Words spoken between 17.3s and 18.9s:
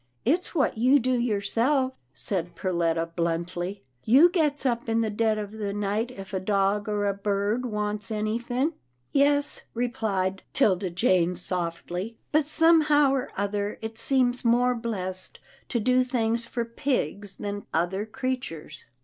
than other creatures."